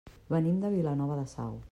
Venim 0.35 0.57
de 0.63 0.71
Vilanova 0.77 1.19
de 1.21 1.27
Sau. 1.35 1.61